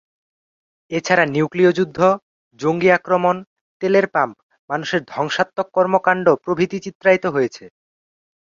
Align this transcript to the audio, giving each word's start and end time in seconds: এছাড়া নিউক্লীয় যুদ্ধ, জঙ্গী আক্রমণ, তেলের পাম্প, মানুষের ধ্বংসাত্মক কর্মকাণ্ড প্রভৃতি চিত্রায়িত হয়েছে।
এছাড়া 0.91 1.25
নিউক্লীয় 1.25 1.71
যুদ্ধ, 1.77 1.99
জঙ্গী 2.59 2.89
আক্রমণ, 2.89 3.35
তেলের 3.81 4.05
পাম্প, 4.13 4.35
মানুষের 4.69 5.01
ধ্বংসাত্মক 5.13 5.67
কর্মকাণ্ড 5.73 6.25
প্রভৃতি 6.43 6.77
চিত্রায়িত 6.85 7.25
হয়েছে। 7.35 7.63